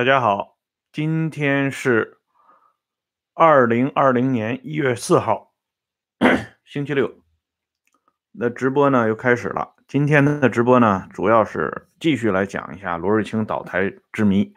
[0.00, 0.56] 大家好，
[0.90, 2.20] 今天是
[3.34, 5.52] 二零二零年一月四号，
[6.64, 7.22] 星期六。
[8.32, 9.74] 那直播呢又开始了。
[9.86, 14.54] 今天的直播呢，主要是继续来讲一下罗瑞卿倒台之谜。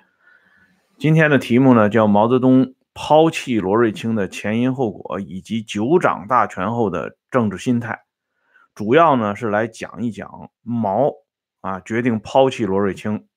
[0.97, 8.05] 今天的题目呢叫毛泽东抛弃罗瑞卿的前因后果以及九掌大权后的政治心态，
[8.73, 11.11] 主要呢是来讲一讲毛
[11.59, 13.27] 啊决定抛弃罗瑞卿，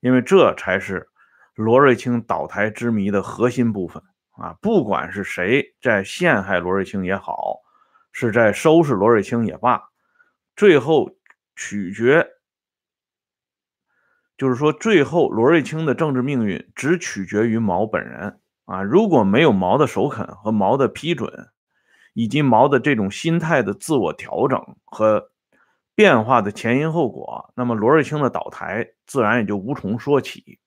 [0.00, 1.08] 因为这才是。
[1.54, 7.60] 罗瑞卿倒台之谜的核心部分啊，不管是谁在陷害罗瑞卿也好，
[8.12, 9.90] 是在收拾罗瑞卿也罢，
[10.56, 11.10] 最后
[11.54, 12.26] 取决，
[14.36, 18.82] 就是说，最后罗瑞卿的政治命运只取决于毛本人啊。
[18.82, 21.50] 如果没有毛的首肯和毛的批准，
[22.14, 25.30] 以及毛的这种心态的自我调整和
[25.94, 30.58] 变化的前因后果，那么罗瑞卿的倒台自然也就无从说起。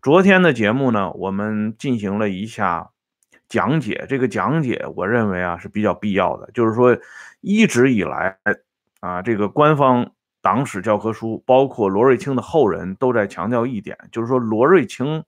[0.00, 2.90] 昨天的节目呢，我们进行了一下
[3.48, 4.06] 讲解。
[4.08, 6.48] 这个讲解，我认为啊是比较必要的。
[6.52, 6.96] 就是说，
[7.40, 8.38] 一直以来
[9.00, 15.24] 啊，这个官方党史教科书，包括罗瑞卿的后人都在强调一点，就是说罗瑞卿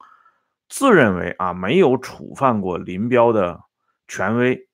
[0.68, 3.60] 自认为啊没有触犯过林彪的
[4.06, 4.68] 权威，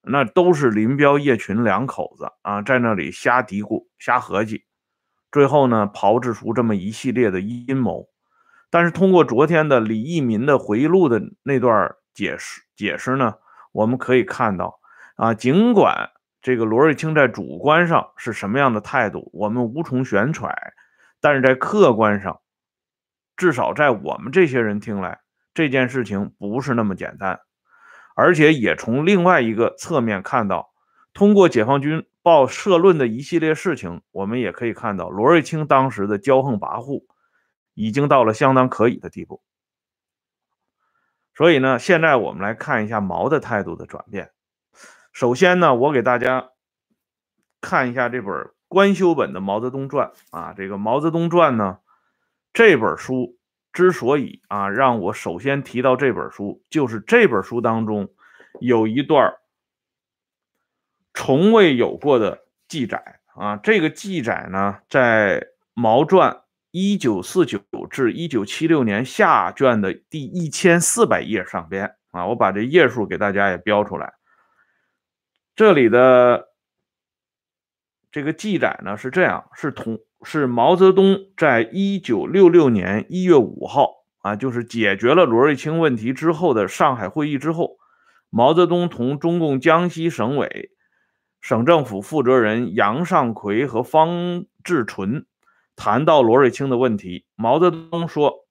[0.00, 4.64] 那都是林彪、叶群两口子啊在那里瞎嘀咕、瞎合计，
[5.30, 8.08] 最后呢炮制出这么一系列的阴谋。
[8.74, 13.34] 但是通过昨天的李义民的回忆录的那段解释解释呢，
[13.70, 14.80] 我们可以看到
[15.14, 16.10] 啊，尽管
[16.42, 20.52] 这个罗瑞卿在主观上是什么样的态度，我们无从悬揣，
[21.20, 22.40] 但是在客观上，
[23.36, 25.20] 至少在我们这些人听来，
[25.54, 27.38] 这件事情不是那么简单，
[28.16, 30.72] 而且也从另外一个侧面看到，
[31.12, 37.04] 通过解放军报社论的一系列事情，我们也可以看到罗瑞卿当时的骄横跋扈。
[37.74, 39.42] 已经到了相当可以的地步，
[41.34, 44.30] 所以呢，现在我们来看一下毛的态度的转变。
[45.12, 46.50] 首先呢，我给大家
[47.60, 51.80] 看一下这本官修本的《毛泽东传》啊，这个《毛泽东传》呢，
[52.52, 53.36] 这本书
[53.72, 58.08] 之所以啊让我首先提到这本书，就是这本书当中
[58.60, 59.34] 有一段
[61.12, 65.40] 从未有过的记载啊，这个记载呢，在
[65.74, 66.30] 《毛传》。
[66.76, 74.14] 一九四九至一九七六年下卷的第一千四百页上边啊，我把这页数给大家也标出来。
[75.54, 76.48] 这里的
[78.10, 83.92] 这个记载呢是这样：是同是毛泽东在一九六六年一月五号
[84.22, 87.76] 啊，就是解决了罗瑞卿问题之后的上海会议之后，
[88.30, 90.72] 毛泽东同中共江西省委
[91.40, 95.24] 省政府负责人杨尚奎和方志纯。
[95.76, 98.46] 谈到罗瑞卿的问题，毛泽东说：“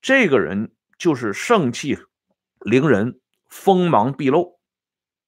[0.00, 1.98] 这个人就是盛气
[2.60, 4.58] 凌人、锋芒毕露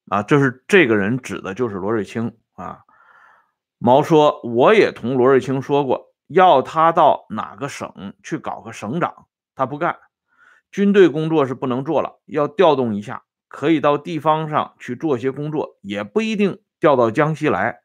[0.09, 0.23] 啊！
[0.23, 2.81] 这是这个人指的就是罗瑞卿啊。”
[3.79, 9.99] 毛说：“我也同罗瑞卿说过，要他到哪个省去搞个省长，他不干。
[10.71, 17.81] 军队工作是不能做了，要调动一下，可以到地方上去做些工作，也不一定调到江西来。”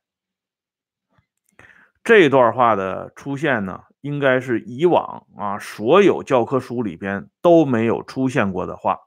[2.06, 9.00] 这段话的出现呢，应该是以往啊所有教科书里边都没有出现过的话。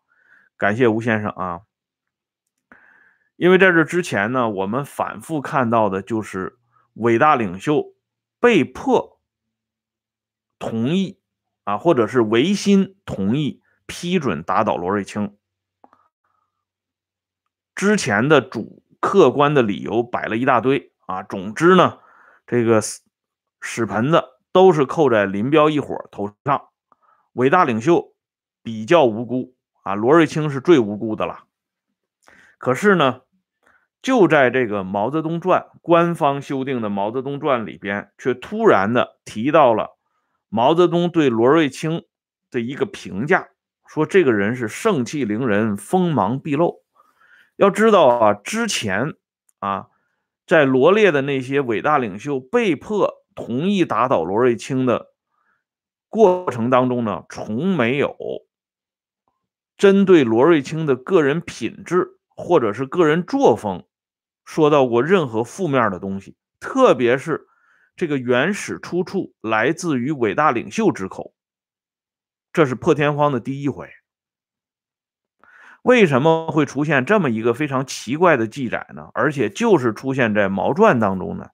[0.56, 1.60] 感谢吴先生啊，
[3.36, 6.58] 因为在这之前呢，我们反复看到的就是
[6.94, 7.94] 伟大领袖
[8.40, 9.20] 被迫
[10.58, 11.20] 同意
[11.62, 15.38] 啊，或者是违心同意批准打倒罗瑞卿。
[17.76, 22.00] 之前的主客观的理由摆了一大堆啊，总之呢。
[22.50, 22.80] 这个
[23.60, 26.68] 屎盆子都是扣在林彪一伙头上，
[27.34, 28.14] 伟大领袖
[28.62, 31.44] 比较无辜啊，罗瑞卿是最无辜的了。
[32.56, 33.20] 可是呢，
[34.00, 39.98] 就在这个《毛泽东传》官方修订的《毛泽东传》里边，却突然的提到了
[40.48, 42.06] 毛泽东对罗瑞卿
[42.50, 43.48] 的一个评价，
[43.86, 46.82] 说这个人是盛气凌人、锋芒毕露。
[47.56, 49.14] 要知道啊，之前
[49.58, 49.88] 啊。
[50.48, 55.12] 在罗列的那些伟大领袖被迫同意打倒罗瑞卿的
[56.08, 58.16] 过程当中呢，从没有
[59.76, 63.84] 针对罗瑞卿的个人品质或者是个人作风
[64.46, 67.46] 说到过任何负面的东西，特别是
[67.94, 71.34] 这个原始出处来自于伟大领袖之口，
[72.54, 73.90] 这是破天荒的第一回。
[75.82, 79.10] 为什么会出现这么一个非常奇怪的记载呢？
[79.14, 81.50] 而且就是出现在《毛传》当中呢？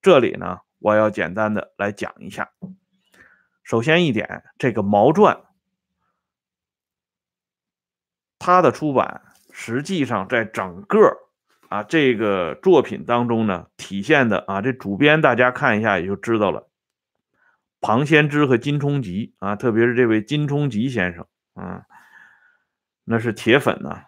[0.00, 2.50] 这里呢，我要简单的来讲一下。
[3.64, 5.36] 首先一点，这个《毛传》
[8.38, 10.98] 他的出版实际上在整个
[11.68, 16.68] 啊这个作品当中呢，体现的啊这主编大家看一下也就知道了。
[17.80, 21.86] 庞先知和金冲吉啊，特别是这位金冲吉先生啊，
[23.06, 24.02] 那是铁粉呢。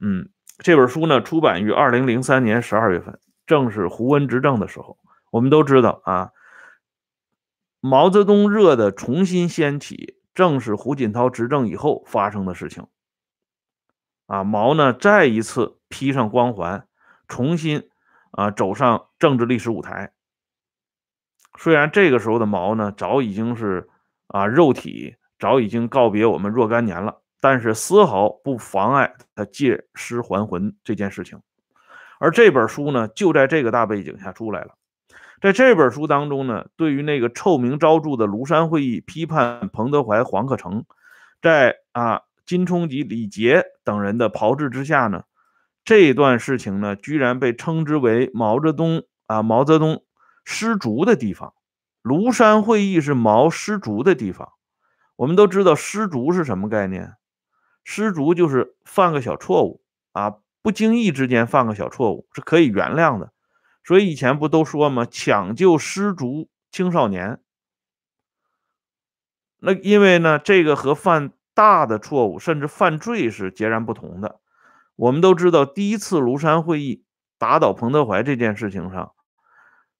[0.00, 4.98] 嗯，这本书呢出版于二零零三年十二月份，正是胡温执政的时候。
[5.30, 6.32] 我们都知道啊，
[7.80, 12.86] 毛泽东热的重新掀起，正是胡锦涛执政以后发生的事情。
[14.26, 16.86] 啊，毛呢再一次披上光环，
[17.28, 17.88] 重新
[18.30, 20.12] 啊走上政治历史舞台。
[21.58, 23.88] 虽然这个时候的毛呢，早已经是
[24.26, 31.40] 啊肉体早已经告别我们若干年了，但是丝毫不妨碍他借尸还魂这件事情。
[32.20, 34.76] 而这本书呢，就在这个大背景下出来了。
[35.40, 40.84] 在这本书当中呢，对于那个臭名昭著的庐山会议批判彭德怀、黄克诚，
[41.42, 45.24] 在啊金冲吉、李杰等人的炮制之下呢，
[45.84, 50.04] 这段事情呢，居然被称之为毛泽东啊毛泽东。
[50.44, 51.54] 失足的地方，
[52.02, 54.48] 庐山会议是毛失足的地方。
[55.14, 57.12] 我们都知道失足是什么概念？
[57.84, 59.82] 失足就是犯个小错误
[60.12, 63.32] 啊，不经意之间犯个小错误是可以原谅的。
[63.84, 65.06] 所以以前不都说吗？
[65.10, 67.40] 抢救失足青少年。
[69.58, 74.40] 那因为呢，这个和犯大的错误甚至犯罪是截然不同的。
[74.96, 77.04] 我们都知道，第一次庐山会议
[77.38, 79.12] 打倒彭德怀这件事情上。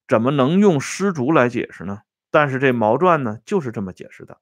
[0.08, 2.02] 怎么能用失足来解释呢？
[2.30, 4.38] 但是这《毛传》呢，就是这么解释的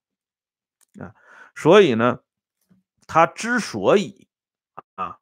[0.98, 1.14] 啊。
[1.54, 2.20] 所以呢，
[3.12, 4.28] 他之所以
[4.94, 5.18] 啊，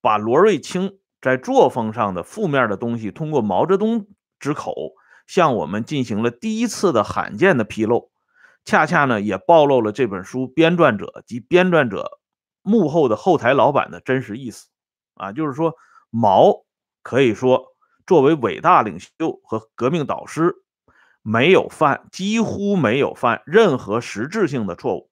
[0.00, 4.06] 把罗瑞卿在作风上的负面的东西，通过毛泽东
[4.38, 4.92] 之口
[5.26, 8.12] 向我们进行了第一次的罕见的披露，
[8.64, 12.20] 恰恰呢，也暴露了这本书编撰者及编撰者
[12.62, 14.68] 幕后的后台老板的真实意思
[15.14, 15.32] 啊。
[15.32, 15.74] 就是说，
[16.10, 16.64] 毛
[17.02, 17.74] 可以说。
[18.06, 20.54] 作为伟大领袖和革命导师，
[21.22, 25.08] 没有犯，几乎没有犯任何实质性的错误，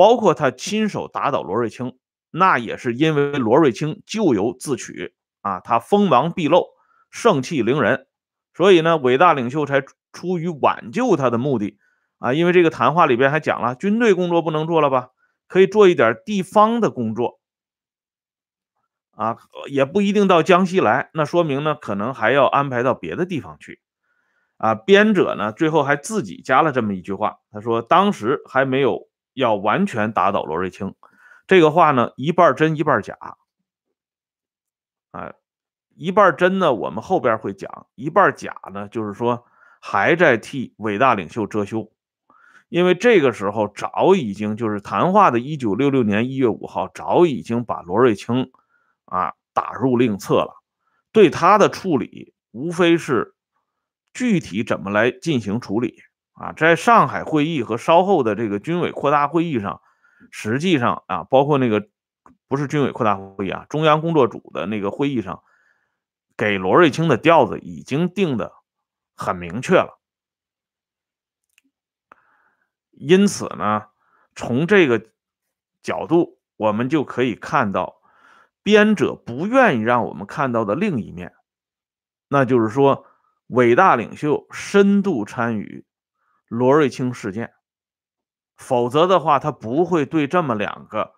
[0.00, 1.98] 包括他亲手打倒罗瑞卿，
[2.30, 5.12] 那也是因为罗瑞卿咎由自取
[5.42, 6.68] 啊，他锋芒毕露，
[7.10, 8.06] 盛气凌人，
[8.54, 11.76] 所以呢，伟大领袖才出于挽救他的目的
[12.18, 15.10] 啊，因为这个谈话里边还讲了，军队工作不能做了吧，
[15.46, 17.38] 可以做一点地方的工作。
[19.10, 19.36] 啊，
[19.68, 23.82] 也不一定到江西来，那说明呢，可能还要安排到别的地方去。
[24.56, 29.09] 啊，编者呢，最后还自己加了这么一句话，他说当时还没有
[29.40, 30.94] 要完全打倒罗瑞卿，
[31.48, 33.16] 这个话呢，一半真一半假。
[35.10, 35.32] 啊，
[35.96, 39.44] 一半真呢，我们后边会讲；一半假呢，就是说
[39.80, 41.90] 还在替伟大领袖遮羞，
[42.68, 48.52] 因为这个时候早已经就是谈话的一九六六年一月五号，早已经把罗瑞卿。
[49.06, 50.62] 啊，打入另册了。
[51.10, 53.34] 对他的处理，无非是
[54.14, 55.96] 具体怎么来进行处理
[56.40, 56.52] 啊。
[56.56, 59.80] 在上海会议和稍后的这个军委扩大会议上，
[60.30, 61.88] 实际上啊，包括那个
[62.48, 65.42] 不是军委扩大会议啊，中央工作组的那个会议上，
[66.36, 68.52] 给罗瑞卿的调子已经定的
[69.14, 70.00] 很明确了。
[72.90, 73.84] 因此呢，
[74.34, 75.06] 从这个
[75.82, 78.00] 角度，我们就可以看到。
[78.62, 81.32] 编者不愿意让我们看到的另一面，
[82.28, 83.06] 那就是说，
[83.46, 85.86] 伟大领袖深度参与
[86.50, 87.52] 罗瑞卿事件，
[88.56, 91.12] 否则的话，他不会对这么两个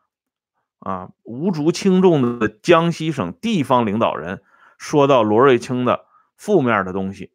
[0.79, 4.43] 啊无足轻重的江西省地方领导人
[4.77, 6.05] 说到罗瑞卿的
[6.37, 7.33] 负面的东西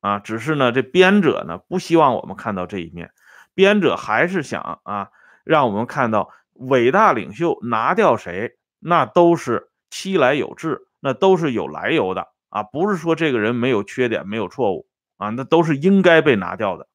[0.00, 0.20] 啊。
[0.20, 3.12] 只是呢，这编者呢不希望我们看到这一面，
[3.52, 5.10] 编者还是想啊
[5.44, 8.56] 让我们看到伟大领袖拿掉谁。
[8.84, 16.88] 那都是期来有志，那都是有来由的啊，不是说这个人没有缺点、没有错误啊，那都是应该被拿掉的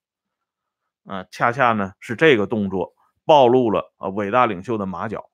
[1.07, 1.25] 啊。
[1.31, 2.93] 恰恰呢是这个动作
[3.25, 5.31] 暴露了啊伟大领袖的马脚。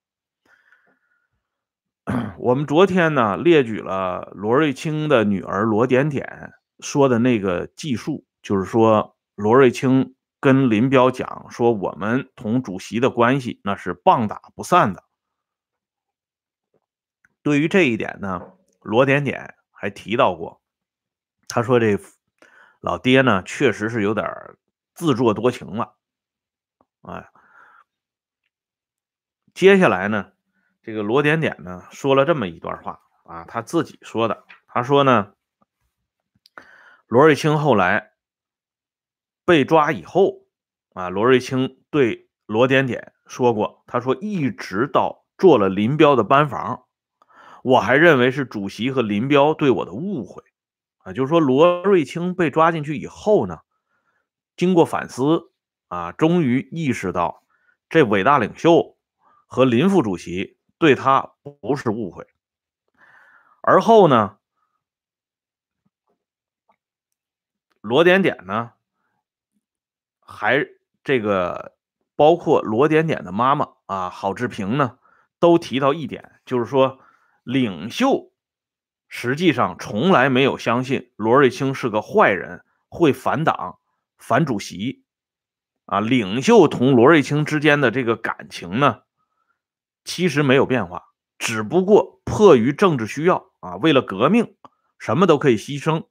[2.38, 15.06] 我们昨天呢列举了罗瑞卿的女儿罗点点说的那个记述，就是说罗瑞卿跟林彪讲说，我们同主席的关系那是棒打不散的。
[17.42, 18.52] 对于这一点呢，
[18.82, 20.62] 罗点点还提到过，
[21.48, 21.98] 他说这
[22.82, 24.28] 老爹呢确实是有点
[24.94, 25.96] 自作多情了，
[27.02, 27.30] 哎，
[29.54, 30.32] 接下来呢，
[30.82, 35.34] 这个罗点点呢说了这么一段话啊，他自己说的，他说呢，
[37.08, 38.14] 罗瑞卿后来
[39.46, 40.46] 被抓以后
[40.94, 46.86] 啊，罗瑞卿对罗点点说过，他说一直到做了林彪的班房，
[47.64, 50.44] 我还认为是主席和林彪对我的误会
[51.00, 51.14] 啊。
[51.14, 53.60] 就是说，罗瑞卿被抓进去以后呢，
[54.56, 55.52] 经过反思
[55.88, 57.44] 啊，终于意识到
[57.90, 58.98] 这伟大领袖
[59.48, 62.28] 和林副主席对他不是误会。
[63.62, 64.38] 而后呢，
[67.82, 68.74] 罗点点呢，
[70.20, 70.66] 还
[71.04, 71.76] 这个
[72.16, 75.00] 包括罗点点的妈妈啊，郝志平呢。
[75.40, 77.00] 都提到一点，就是说，
[77.44, 78.32] 领袖
[79.10, 83.78] 实际上从来没有相信罗瑞卿是个坏人，会反党、
[84.26, 85.04] 反主席。
[85.86, 89.02] 啊，领袖同罗瑞卿之间的这个感情呢，
[90.06, 91.04] 其实没有变化，
[91.38, 94.56] 只不过迫于政治需要啊，为了革命，
[94.98, 96.08] 什么都可以牺牲。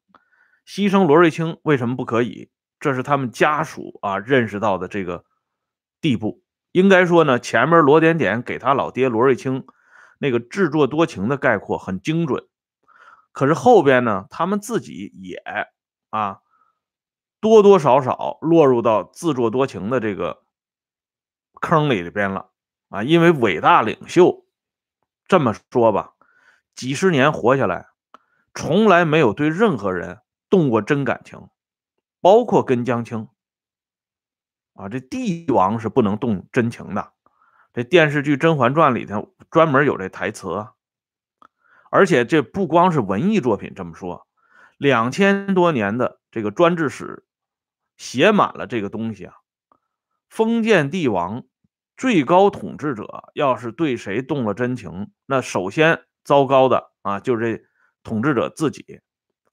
[0.66, 2.50] 牺牲罗瑞卿为什么不可以？
[2.78, 5.24] 这是他们家属啊认识到的这个
[6.02, 6.44] 地步。
[6.72, 9.64] 应该说呢，前面罗点点给他老爹罗瑞卿
[10.18, 12.46] 那个自作多情的概括很精准，
[13.32, 15.42] 可是后边呢，他们自己也
[16.10, 16.41] 啊
[17.42, 20.44] 多多少少落入到自作多情的这个
[21.60, 22.50] 坑里边了
[22.88, 23.02] 啊！
[23.02, 24.46] 因为伟大领袖
[25.26, 26.12] 这么说吧，
[26.76, 27.88] 几十年活下来，
[28.54, 31.48] 从来没有对任何人动过真感情，
[32.20, 33.26] 包括跟江青。
[34.74, 37.12] 啊，这帝王是不能动真情的。
[37.72, 40.68] 这电视剧《甄嬛传》里头专门有这台词，
[41.90, 44.28] 而且这不光是文艺作品这么说，
[44.78, 47.24] 两千多年的这个专制史
[48.02, 49.34] 写满了这个东西啊。
[50.28, 51.44] 封建帝王
[51.96, 57.64] 最高统治者要是对谁动了真情，那首先糟糕的啊就是这
[58.02, 59.00] 统治者自己。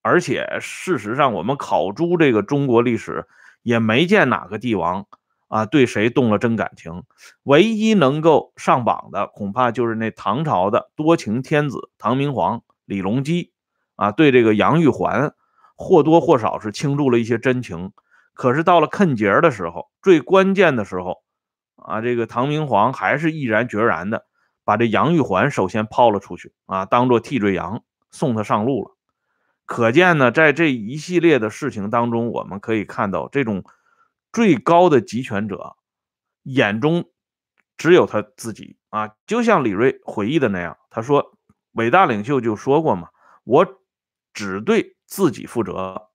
[0.01, 3.27] 而且事实上，我们考诸这个中国历史。
[3.62, 5.06] 也没见哪个帝王
[5.50, 7.03] 啊对谁动了真感情，
[7.44, 13.51] 唯一能够上榜的，恐怕就是那唐朝的多情天子唐明皇李隆基
[13.98, 15.34] 啊，对这个杨玉环
[15.75, 17.91] 或多或少是倾注了一些真情。
[18.39, 21.17] 可是到了坑节的时候，最关键的时候
[21.75, 24.27] 啊，这个唐明皇还是毅然决然的
[24.63, 28.96] 把这杨玉环首先抛了出去啊，当做替罪羊送他上路了。
[29.65, 33.65] 可见呢，在这一系列的事情当中，我们可以看到，这种
[34.31, 35.75] 最高的集权者
[36.43, 37.10] 眼中
[37.75, 39.10] 只有他自己啊。
[39.27, 41.38] 就像李瑞回忆的那样，他说
[41.75, 43.10] ：“伟大领袖就说过嘛，
[43.43, 43.67] 我
[44.34, 46.05] 只对自己负责。”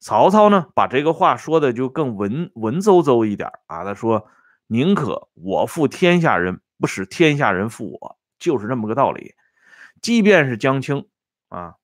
[0.00, 3.84] 曹操呢，把这个话说的就更文文绉绉一点啊。
[3.84, 4.26] 他说
[4.66, 9.34] ：“宁可我负天下人，不使天下人负我。”就是这么个道理。
[10.00, 11.06] 即便是江青
[11.48, 11.74] 啊。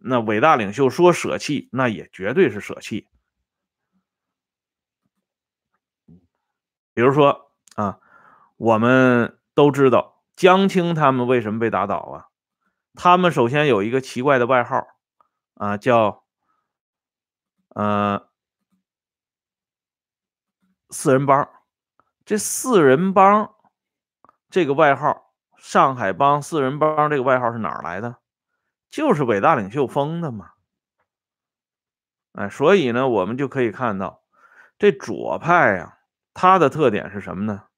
[0.00, 3.08] 那伟大领袖说舍弃，那也绝对是舍弃。
[6.94, 7.98] 比如说啊，
[8.56, 12.26] 我们都知道江青他们为什么被打倒啊？
[12.94, 14.86] 他们首先有一个奇怪的外号
[15.54, 16.24] 啊，叫
[17.78, 18.28] 呃
[20.90, 21.48] 四人帮。
[22.24, 23.54] 这四人帮
[24.50, 28.18] 这个外号，上海帮四人帮这个外号是哪儿来的？
[28.90, 30.50] 就是伟大领袖封的嘛，
[32.32, 34.24] 哎，所以呢，我们就可以看到，
[34.76, 36.00] 这左派呀，
[36.34, 37.68] 它的特点是什么呢？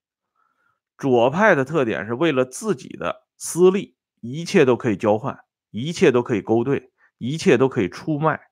[0.97, 8.50] 左派的特点是为了自己的私利，一切都可以交换，一切都可以勾兑，一切都可以出卖。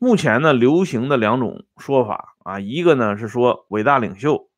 [0.00, 4.50] 目前呢，流行的两种说法啊，一个呢是说伟大领袖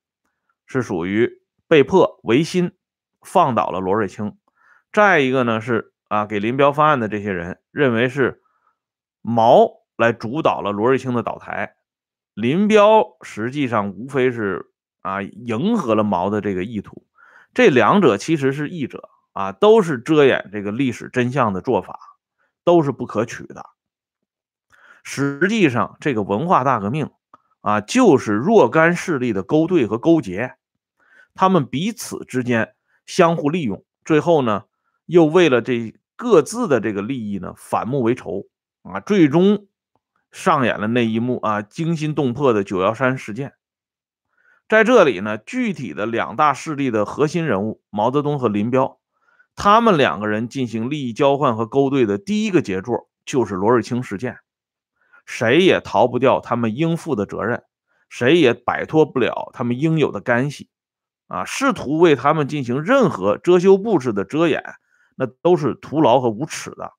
[0.65, 2.73] 是属于被迫违心
[3.21, 4.39] 放倒了罗瑞卿，
[4.91, 5.91] 再一个呢是。
[6.13, 8.43] 啊，给林彪方案的这些人认为是
[9.23, 11.75] 毛来主导了罗瑞卿的倒台，
[12.35, 14.71] 林彪实际上无非是
[15.01, 17.07] 啊迎合了毛的这个意图，
[17.55, 21.99] 这两者其实是异者啊，都是遮掩这个历史真相的做法，
[22.63, 23.65] 都是不可取的。
[25.03, 27.11] 实际上，这个文化大革命
[27.61, 30.55] 啊，就是若干势力的勾兑和勾结，
[31.35, 32.75] 他们彼此之间
[33.07, 34.65] 相互利用，最后呢，
[35.07, 35.95] 又为了这。
[36.15, 38.47] 各自的这个利益呢，反目为仇
[38.83, 39.67] 啊，最终
[40.31, 43.55] 上演了那一幕啊惊心动魄的九幺三事件。
[44.69, 49.01] 在这里呢，具体的两大势力的核心人物毛泽东和林彪，
[49.57, 54.39] 他们两个人进行利益交换和勾兑的第一个杰作就是罗瑞卿事件，
[55.25, 57.65] 谁也逃不掉他们应负的责任，
[58.09, 60.71] 谁也摆脱不了他们应有的干系
[61.29, 64.63] 啊，试图为他们进行任何遮羞布式的遮掩。
[65.15, 66.95] 那都是徒劳和无耻的。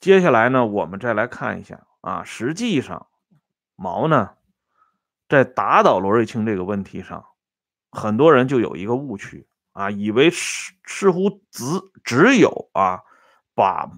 [0.00, 3.06] 接下来呢，我们再来看一下啊，实际上
[3.76, 4.30] 毛呢，
[5.28, 7.24] 在打倒罗瑞卿这个问题上，
[7.92, 11.64] 很多人就有一个误区啊，以为似似乎只
[12.02, 13.02] 只有啊
[13.54, 13.88] 把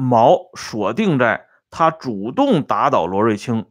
[0.00, 3.70] 毛锁定在他主动打倒罗瑞卿，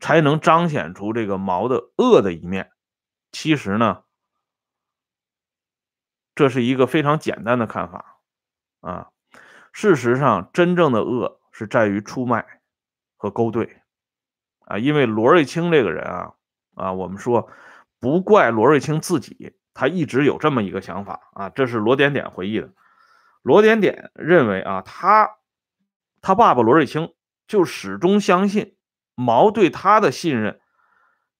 [0.00, 2.72] 才能彰显出这个毛的恶的一面。
[3.30, 4.02] 其实呢，
[6.34, 8.18] 这是一个非常简单的看法
[8.80, 9.10] 啊。
[9.72, 12.44] 事实上，真正的恶是在于出卖
[13.16, 13.80] 和勾兑
[14.66, 14.78] 啊。
[14.78, 16.34] 因为罗瑞卿这个人啊
[16.74, 17.48] 啊，我们说
[18.00, 21.48] 不怪罗瑞卿自己，他一直有这么一个想法啊。
[21.50, 22.68] 这是罗点点回忆的。
[23.42, 25.36] 罗点点认为啊，他
[26.22, 27.12] 他爸爸罗瑞卿
[27.46, 28.78] 就始终相信
[29.14, 30.58] 毛对他的信任。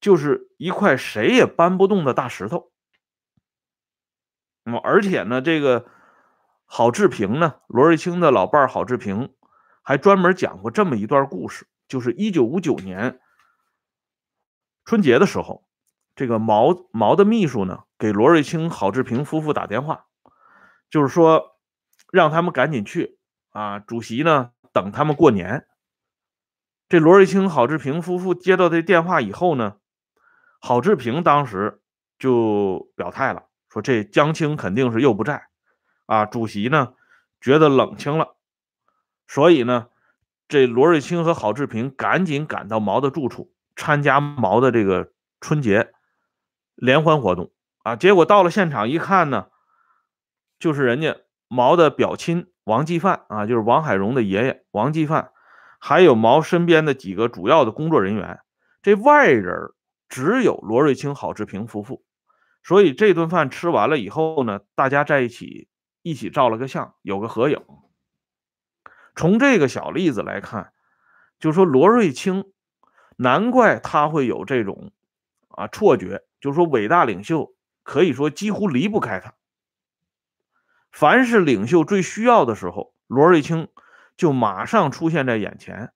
[0.00, 2.72] 就是一块谁也搬不动的大石头。
[4.64, 5.86] 那么，而且呢，这个
[6.64, 9.32] 郝志平呢，罗瑞卿的老伴郝志平
[9.80, 13.20] 还专门讲过这么一段故事，就是一九五九年
[14.84, 15.64] 春节的时候，
[16.16, 20.06] 这个毛毛的秘书呢给罗瑞卿、郝志平夫妇打电话，
[20.90, 21.60] 就是说
[22.10, 23.20] 让他们赶紧去
[23.50, 25.66] 啊，主席呢等他们过年。
[26.88, 29.76] 这罗瑞卿、郝志平夫妇接到这电话以后呢。
[30.64, 31.82] 郝志平当时
[32.20, 35.48] 就表态了，说这江青肯定是又不在，
[36.06, 36.94] 啊，主席呢
[37.40, 38.36] 觉得冷清了，
[39.26, 39.88] 所以呢，
[40.46, 45.92] 这罗瑞卿和郝志平赶紧赶到毛的住处，参加毛的这个春节
[46.76, 47.50] 联欢活动
[47.82, 47.96] 啊。
[47.96, 49.48] 结果到了现场一看呢，
[50.60, 51.16] 就是人家
[51.48, 55.32] 毛的表亲王继范啊，就是王海荣的爷爷王继范，
[55.78, 58.40] 还有毛身边的几个主要的工作人员，
[58.82, 59.72] 这外人。
[60.14, 62.04] 只有罗瑞卿、郝志平夫妇，
[62.62, 65.68] 所以这顿饭吃完了以后呢，大家在一起
[66.02, 67.58] 一起照了个相，有个合影。
[69.16, 70.74] 从这个小例子来看，
[71.38, 72.44] 就说罗瑞卿，
[73.16, 74.92] 难怪他会有这种
[75.48, 79.32] 啊错觉，就说伟大领袖可以说几乎离不开他。
[80.92, 83.68] 凡是领袖最需要的时候，罗瑞卿
[84.16, 85.92] 就马上出现在眼前。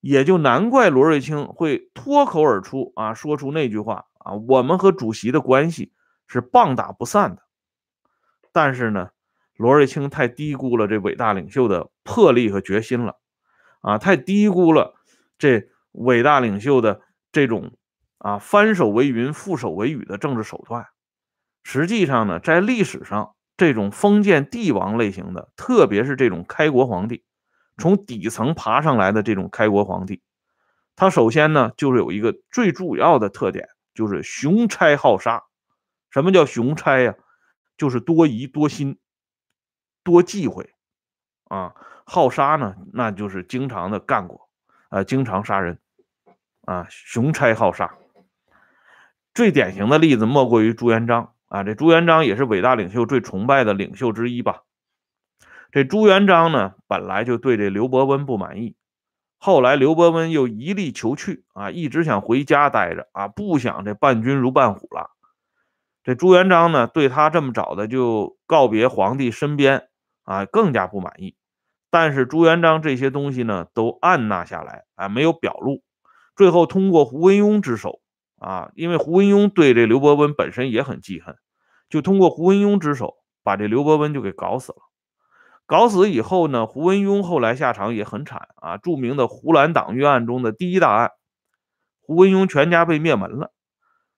[0.00, 5.92] 也就难怪罗瑞卿会脱口而出啊，说出那句话啊，我们和主席的关系
[6.26, 7.42] 是棒打不散的。
[8.50, 9.10] 但是呢，
[9.56, 13.20] 罗瑞卿太低估了这伟大领袖的魄力和决心了，
[13.80, 14.96] 啊，太低估了
[15.38, 17.72] 这伟大领袖的这种
[18.18, 20.88] 啊翻手为云覆手为雨的政治手段。
[21.62, 27.24] 实际上呢，在历史上，这种封建帝王类型的，特别是这种开国皇帝。
[27.78, 30.22] 从底层爬上来的这种开国皇帝，
[30.94, 35.44] 他首先呢就是有一个最主要的特点，就是雄差好杀。
[36.10, 37.14] 什么叫雄差呀？
[37.78, 38.98] 就是多疑、多心、
[40.04, 40.74] 多忌讳
[41.44, 41.74] 啊。
[42.04, 44.48] 好杀呢，那就是经常的干过
[44.90, 45.78] 啊，经常杀人
[46.66, 46.86] 啊。
[46.90, 47.94] 雄差好杀，
[49.32, 51.62] 最典型的例子莫过于朱元璋啊。
[51.64, 54.62] 这朱元璋也是伟大领袖最崇拜的领袖之一吧。
[55.70, 58.74] 这朱元璋呢，本来就对这刘伯温不满意，
[59.38, 65.10] 后来刘伯温又一力求去啊，一直想回家待着啊，不想这伴君如伴虎了。
[66.04, 69.88] 这朱元璋呢，对他这么早的就告别皇帝身边
[70.24, 71.36] 啊，更加不满意。
[71.90, 75.82] 但是朱元璋这些东西呢，都按捺下来啊，没有表露。
[76.36, 78.01] 最后通过胡惟庸之手
[78.42, 81.36] 啊，因为胡文庸对这刘伯温本身也很记恨，
[81.88, 84.78] 就通过胡文庸之手把这刘伯温就给搞死了。
[85.64, 88.78] 搞死以后呢，胡文庸后来下场也很惨啊！
[88.78, 91.12] 著名的胡兰党狱案中的第一大案，
[92.00, 93.52] 胡文庸全家被灭门了。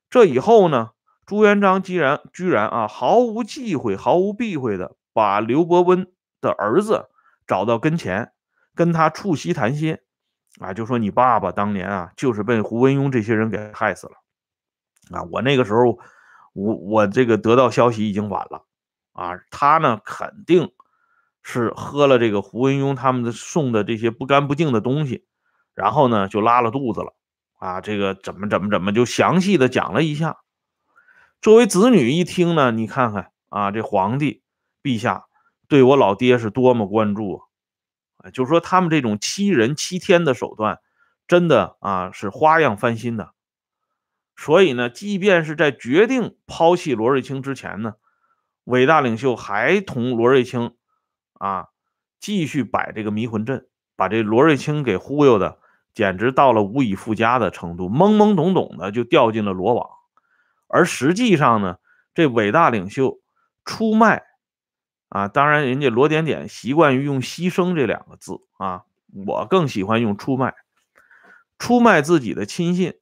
[0.08, 0.92] 这以后呢，
[1.26, 6.10] 朱元璋居然居然啊毫无忌讳、毫无避讳的把刘伯温
[6.40, 7.10] 的儿子
[7.46, 8.32] 找到跟前，
[8.74, 9.98] 跟他促膝谈心
[10.60, 14.14] 啊，就说你爸爸当年啊就是被胡文庸这些人给害死了
[15.16, 15.22] 啊！
[15.30, 15.98] 我那个时候，
[16.52, 18.64] 我我这个得到消息已经晚了
[19.12, 20.70] 啊，他呢肯定。
[21.46, 25.26] 是喝了这个胡文庸他们的送的这些不干不净的东西，
[25.74, 27.12] 然后呢就拉了肚子了
[27.58, 27.82] 啊！
[27.82, 30.38] 这个怎么怎么怎么就详细的讲了一下。
[31.42, 34.42] 作为子女一听呢，你看看啊，这皇帝
[34.82, 35.26] 陛下
[35.68, 37.44] 对我老爹是多么关注啊！
[38.32, 40.78] 就是说他们这种欺人欺天的手段，
[41.26, 43.32] 真的啊是花样翻新的。
[44.36, 47.94] 所以呢，即便是在决定抛弃罗瑞卿之前呢，
[48.64, 50.74] 伟大领袖还同罗瑞卿。
[51.36, 51.66] 啊，
[52.20, 55.58] 继续摆这个迷魂阵，把这罗瑞卿给忽悠的，
[55.92, 59.90] 简直到了无以复加的程度，懵懵懂懂的就掉进了罗网。
[60.68, 61.76] 而实际上呢，
[62.14, 63.20] 这伟大领袖
[63.64, 64.22] 出卖
[65.14, 68.82] 啊，当然人家罗点点习惯于用牺牲这两个字啊，
[69.26, 70.56] 我更喜欢用出卖，
[71.56, 72.94] 出卖自己的亲信，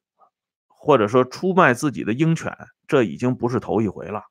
[0.69, 2.55] 或者说出卖自己的鹰犬，
[2.87, 4.25] 这已经不是头一回了。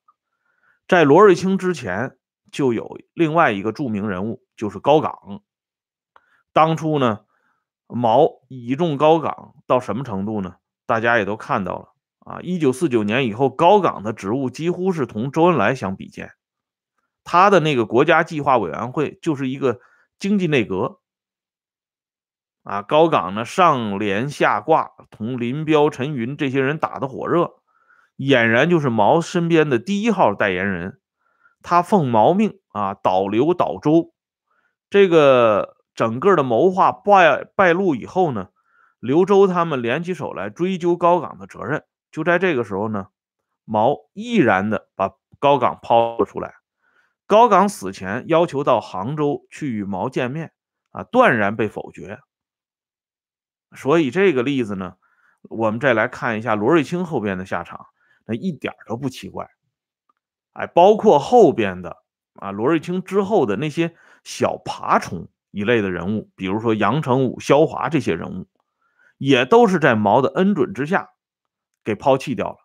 [0.87, 2.17] 在罗瑞卿之前，
[2.51, 5.41] 就有另外一个著名人物，就是高岗。
[6.53, 7.21] 当初呢，
[7.87, 10.57] 毛倚重高岗到什么程度呢？
[10.85, 12.41] 大家也都看到了啊。
[12.41, 16.31] 一九四九年以后，高岗的职务几乎是同周恩来相比肩，
[17.23, 19.79] 他的那个国家计划委员会就是一个
[20.19, 20.99] 经济内阁。
[22.63, 27.55] 啊，高岗呢上连下挂，同林彪、陈云这些人打得火热，
[28.17, 30.99] 俨然就是毛身边的第一号代言人。
[31.63, 34.13] 他奉毛命啊，导刘导周。
[34.91, 38.49] 这个整个的谋划败败露以后呢，
[38.99, 41.83] 刘周他们联起手来追究高岗的责任。
[42.11, 43.07] 就在这个时候呢，
[43.65, 46.60] 毛毅然的把高岗抛了出来。
[47.31, 50.51] 高岗死前要求到杭州去与毛见面，
[50.89, 52.19] 啊，断然被否决。
[53.73, 54.97] 所以这个例子呢，
[55.43, 57.85] 我们再来看一下罗瑞卿后边的下场，
[58.25, 59.49] 那一点都不奇怪。
[60.51, 68.49] 哎，包括后边的啊，罗瑞卿之后的那些小爬虫一类的人物，比如说杨成武、萧华这些人物，
[69.17, 71.11] 也都是在毛的恩准之下
[71.85, 72.57] 给抛弃掉了。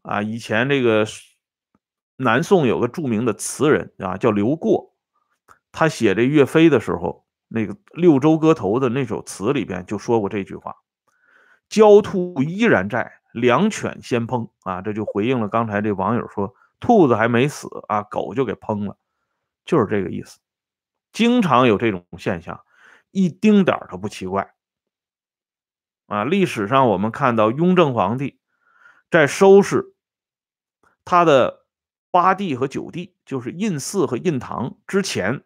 [0.00, 1.04] 啊，以前这个
[2.18, 4.94] 南宋有个著名的词人啊，叫刘过，
[5.72, 7.24] 他写这岳飞的时候。
[7.50, 10.76] 那个《六州歌头》的那首词里边就说过这句话
[11.66, 18.98] ：“焦兔依然在，良犬先烹。”啊，这就回应了刚才这网友说兔子还没死啊，狗就给烹了，
[19.64, 20.40] 就是这个意思。
[21.10, 22.60] 经常有这种现象，
[23.12, 24.52] 一丁点都不奇怪。
[26.06, 28.38] 啊，历史上我们看到雍正皇帝
[29.10, 29.94] 在收拾
[31.06, 31.57] 他的
[32.18, 35.44] 八弟和九弟，就是胤祀和胤堂之前。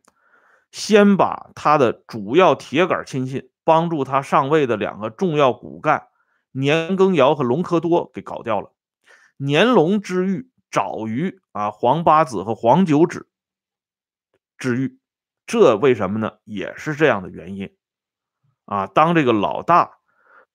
[0.71, 6.07] 先把他的主要铁杆亲信，帮助他上位的两个重要骨干
[6.51, 8.73] 年羹尧和隆科多给搞掉了。
[9.37, 13.29] 年隆之玉早于啊黄八子和黄九子
[14.57, 14.99] 之狱，
[15.47, 16.39] 这为什么呢？
[16.45, 17.77] 也是这样的原因
[18.65, 18.87] 啊。
[18.87, 19.99] 当这个老大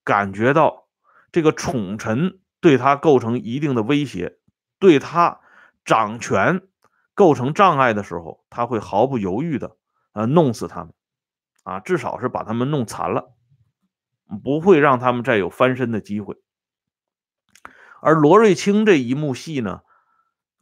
[0.03, 0.87] 感觉到
[1.31, 4.39] 这个宠臣对他构成一定的威胁，
[4.79, 5.41] 对他
[5.87, 6.67] 掌权
[7.15, 9.77] 构成障碍的时候，他会毫不犹豫的。
[10.11, 10.93] 呃，弄死他们，
[11.63, 13.35] 啊，至少是把他们弄残了，
[14.43, 16.35] 不会让他们再有翻身的机会。
[18.01, 19.81] 而罗瑞卿这一幕戏呢，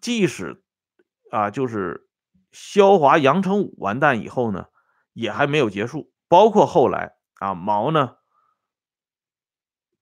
[0.01, 0.61] 即使
[1.31, 2.09] 啊，就是
[2.51, 4.67] 萧华、杨成武完蛋以后呢，
[5.13, 6.11] 也还没有结束。
[6.27, 8.17] 包括后来啊，毛呢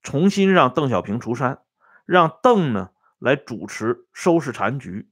[0.02, 1.64] 重新让邓小平出山，
[2.06, 5.12] 让邓呢来主持收拾残局，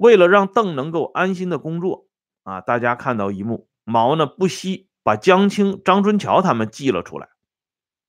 [0.00, 2.08] 为了让邓能够安心的工作。
[2.42, 2.62] 啊！
[2.62, 7.28] 大家看到一幕，毛呢不惜把江青、张春桥他们记了出来，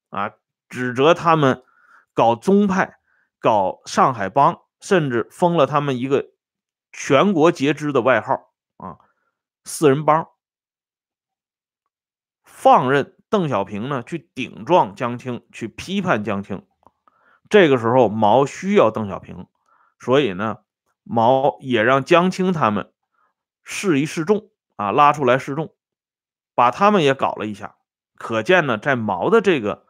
[0.10, 0.32] 啊，
[0.70, 1.64] 指责他们
[2.14, 2.98] 搞宗派、
[3.40, 6.32] 搞上海帮，甚至封了他们一个
[6.94, 9.00] 全国皆知的外号啊
[9.66, 10.30] “四人帮”，
[12.46, 16.66] 放任邓小平呢去顶撞江青，去批判江青。
[17.50, 19.46] 这个时候，毛需要邓小平，
[20.00, 20.60] 所以呢，
[21.14, 22.94] 毛也让江青他们。
[23.64, 25.76] 示一示众啊，拉出来示众，
[26.56, 27.76] 把他们也搞了一下。
[28.16, 29.86] 可见呢，在毛的这个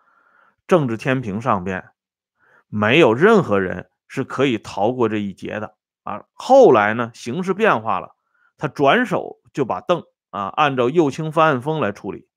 [0.68, 1.92] 政治天平上边，
[2.68, 6.26] 没有任何人是可以逃过这一劫的啊。
[6.34, 8.16] 后来呢，形势变化了，
[8.58, 12.28] 他转手就把邓啊按照右倾翻案风来处理，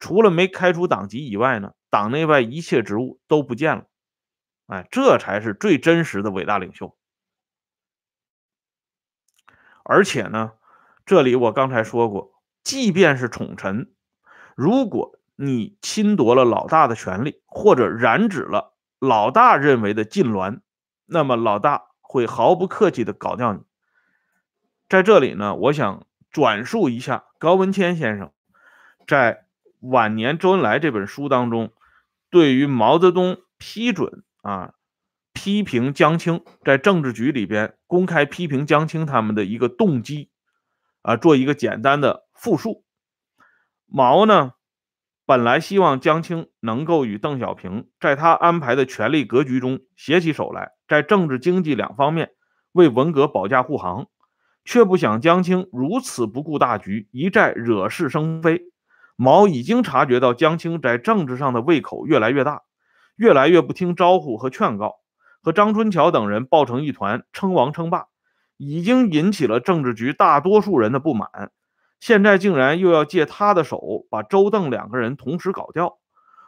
[0.00, 3.84] 除了没开除党籍以外呢，党内外一切职务都不见了。
[4.66, 6.97] 哎，这才是最真实的伟大领袖。
[9.90, 10.52] 而且呢，
[11.06, 13.90] 这里我刚才说过，即便是宠臣，
[14.54, 20.60] 如果你侵夺了老大的权利，或者染指了老大认为的禁脔，
[21.06, 23.60] 那么老大会毫不客气的搞掉你。
[24.90, 28.30] 在这里呢，我想转述一下高文谦先生
[29.06, 29.46] 在
[29.80, 31.72] 晚年周恩来这本书当中，
[32.28, 34.74] 对于毛泽东批准啊。
[35.38, 40.30] 批评江青在政治局里边公开批评江青他们的一个动机，
[41.02, 42.84] 啊，做一个简单的复述。
[43.86, 44.54] 毛呢，
[45.24, 52.32] 本来希望江青能够与邓小平在他安排的权力格局中携起手来，在政治经济两方面
[52.72, 54.08] 为文革保驾护航，
[54.64, 58.62] 却不想江青如此不顾大局，一再惹是生非。
[59.14, 62.62] 毛已经察觉到江青在政治上的胃口越来越大，
[63.14, 64.96] 越来越不听招呼和劝告。
[65.42, 68.06] 和张春桥等人抱成一团，称王称霸，
[68.56, 71.52] 已经引起了政治局大多数人的不满。
[72.00, 75.98] 现在竟然又要借他的手把周邓两个人同时搞掉。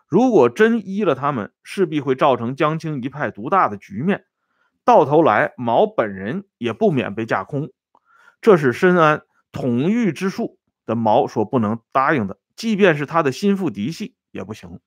[0.07, 4.25] 如果真依了他们，势必会造成江青一派独大的局面，
[4.85, 7.71] 到头来毛本人也不免被架空。
[8.41, 9.23] 这是深谙
[9.53, 14.81] 统御之术的毛所不能答应的，即便是他的心腹嫡系也不行。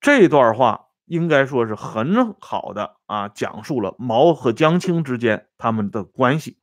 [0.00, 6.56] 这段话应该说是很好的啊，讲述了毛和江青之间他们的关系，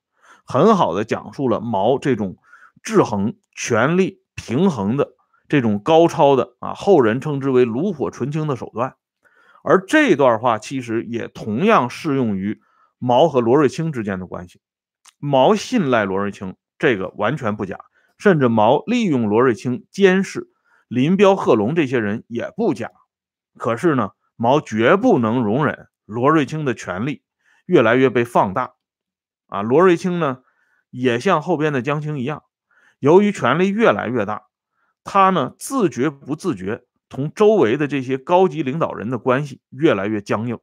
[0.43, 2.37] 很好的讲述了毛这种
[2.81, 5.09] 制衡权力平衡的。
[5.47, 8.95] 这种高超的啊，后人称之为炉火纯青的手段，
[9.63, 12.59] 而这段话其实也同样适用于
[12.97, 14.61] 毛和罗瑞卿之间的关系。
[15.19, 17.77] 毛信赖罗瑞卿，这个完全不假，
[18.17, 20.47] 甚至毛利用罗瑞卿监视
[20.87, 22.89] 林彪、贺龙这些人也不假。
[23.55, 27.23] 可是呢，毛绝不能容忍罗瑞卿的权力
[27.65, 28.75] 越来越被放大。
[29.47, 30.43] 啊，罗瑞卿呢，
[30.91, 32.43] 也像后边的江青一样，
[32.99, 34.43] 由于权力越来越大。
[35.03, 40.57] 他呢，自觉不自觉，同周围的这些高级领导人的关系越来越僵硬。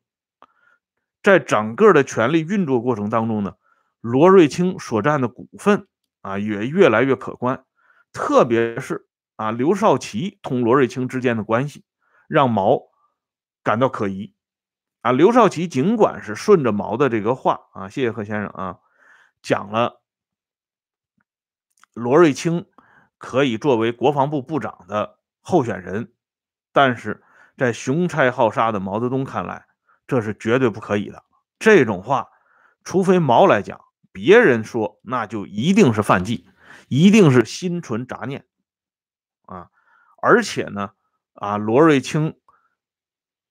[1.22, 3.56] 在整个的权力运作过程当中呢，
[4.00, 5.86] 罗瑞卿所占的股份
[6.22, 7.62] 啊也越来越可观。
[8.10, 11.84] 特别是啊，刘少奇同罗瑞卿之间的关系，
[12.26, 12.80] 让毛
[13.66, 14.33] 感到可疑。
[15.00, 18.79] 啊，刘少奇尽管是顺着毛的这个话啊，谢谢贺先生啊，
[19.42, 20.00] 讲了
[21.92, 22.66] 罗瑞卿。
[23.18, 26.12] 可以作为国防部部长的候选人，
[26.70, 27.24] 但是
[27.57, 29.66] 在雄差好杀的毛泽东看来，
[30.07, 31.24] 这是绝对不可以的。
[31.59, 32.29] 这种话，
[32.85, 33.81] 除非毛来讲，
[34.12, 36.46] 别人说那就一定是犯忌，
[36.88, 38.44] 一定是心存杂念
[39.46, 39.70] 啊！
[40.20, 40.92] 而且呢，
[41.33, 42.38] 啊，罗瑞卿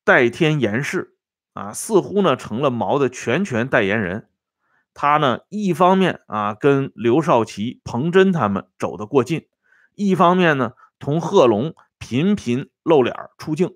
[0.06, 1.18] 代天言事
[1.54, 4.30] 啊，似乎呢成了毛的全权代言人。
[4.94, 9.48] 他呢，一方面啊跟刘少奇、彭真他们走得过近。
[9.96, 13.76] 一方面呢，同贺龙频频露脸出镜，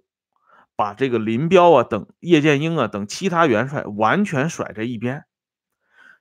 [0.76, 5.26] 把这个林彪啊等叶剑英啊等其他元帅完全甩在一边。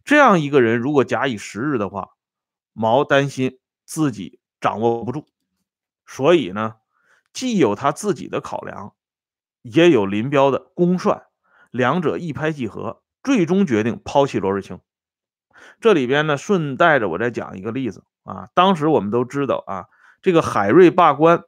[0.05, 2.11] 这样一个人，如果假以时日的话，
[2.73, 5.27] 毛担心自己掌握不住，
[6.07, 6.77] 所以呢，
[7.33, 8.95] 既有他自己的考量，
[9.73, 11.25] 也有林彪的公算，
[11.71, 14.81] 两者一拍即合，最终决定抛弃罗瑞卿。
[15.81, 18.05] 这里边呢，顺带着我再讲一个例子。
[18.25, 19.87] 啊，当时我们都知道啊，
[20.21, 21.45] 这个海瑞罢官，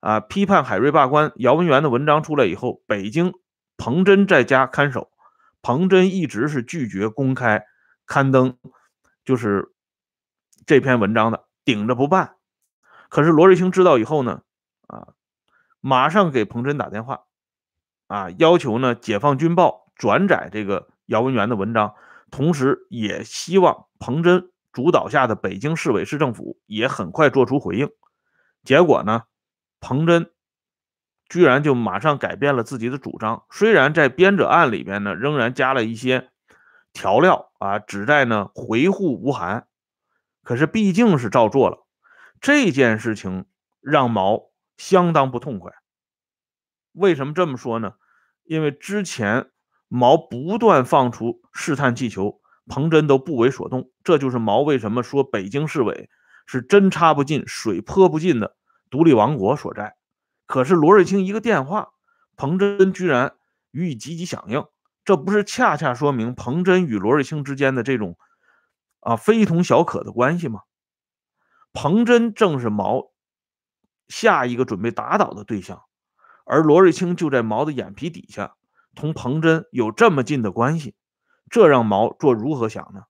[0.00, 3.32] 啊，批判海瑞罢官，姚文元的文章出来以后，北京
[3.76, 5.12] 彭真在家看守，
[5.62, 7.64] 彭真一直是拒绝公开
[8.04, 8.56] 刊登，
[9.24, 9.72] 就是
[10.66, 12.34] 这篇文章的，顶着不办。
[13.08, 14.42] 可是罗瑞卿知道以后呢，
[14.88, 15.08] 啊，
[15.80, 17.26] 马上给彭真打电话，
[18.12, 21.94] 啊，要求呢解放军报转载这个姚文元的文章，
[22.30, 24.50] 同时也希望彭真。
[24.70, 27.90] 主导下的北京市委市政府也很快做出回应，
[28.64, 29.24] 结果呢，
[29.80, 30.30] 彭真
[31.28, 33.44] 居然就马上改变了自己的主张。
[33.50, 36.30] 虽然在编者案里边呢，仍然加了一些
[36.94, 39.66] 调料啊，旨在呢回护吴晗，
[40.42, 41.86] 可是毕竟是照做了。
[42.40, 43.44] 这件事情
[43.80, 45.72] 让毛相当不痛快。
[46.92, 47.94] 为什么这么说呢？
[48.44, 49.50] 因为之前
[49.88, 52.40] 毛不断放出试探气球。
[52.68, 56.08] 彭真都不为所动，这就是毛为什么说北京市委
[56.46, 58.56] 是针插不进、水泼不进的
[58.88, 59.96] 独立王国所在。
[60.46, 61.88] 可是罗瑞卿一个电话，
[62.36, 63.34] 彭真居然
[63.72, 64.64] 予以积极响应，
[65.04, 68.16] 这不是恰恰说明彭真与罗瑞卿之间的这种
[69.00, 70.60] 啊非同小可的关系吗？
[71.72, 73.10] 彭真正是毛
[74.06, 75.82] 下一个准备打倒的对象，
[76.44, 78.56] 而罗瑞卿就在毛的眼皮底下，
[78.94, 80.94] 同彭真有这么近的关系。
[81.50, 83.04] 这让毛做如何想呢？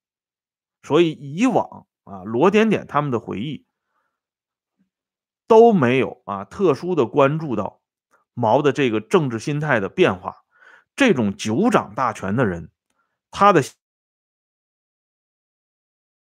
[0.83, 3.64] 所以以往啊，罗点点他们的回忆
[5.47, 7.81] 都没有啊特殊的关注到
[8.35, 10.42] 毛的这个政治心态的变化。
[10.97, 12.71] 这种久掌大权的人，
[13.31, 13.62] 他的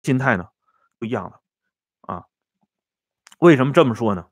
[0.01, 0.47] 心态呢
[0.97, 1.41] 不一样了
[2.01, 2.25] 啊。
[3.39, 4.29] 为什么这么说呢？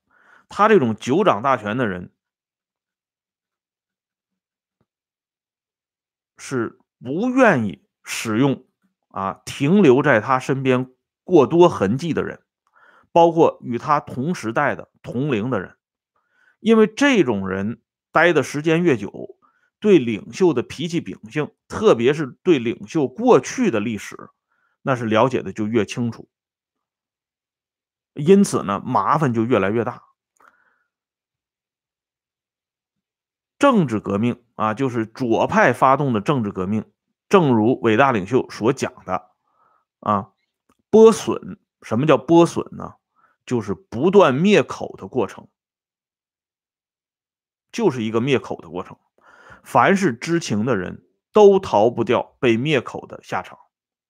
[0.48, 2.14] 他这种久掌大权的人
[6.38, 6.80] 是。
[6.98, 8.66] 不愿意使用
[9.10, 10.90] 啊，停留在他身边
[11.24, 12.42] 过多痕迹的人，
[13.12, 15.76] 包括与他同时代的同龄的人，
[16.62, 19.38] 因为这种人待的时间越久，
[19.80, 24.30] 对领袖的脾气秉性，特别是对领袖过去的历史，
[24.82, 26.30] 那是了解的就越清楚，
[28.14, 30.02] 因此呢，麻烦就越来越大。
[33.58, 36.86] 政治革命啊，就是左派发动的政治革命。
[37.28, 39.30] 正如伟大领袖所讲的，
[40.00, 40.30] 啊，
[40.92, 42.96] 剥笋，什么叫剥笋呢？
[43.46, 45.48] 就是不断灭口的过程。
[47.72, 48.98] 就是一个灭口的过程。
[49.64, 53.58] 凡是知情的人都逃不掉被灭口的下场，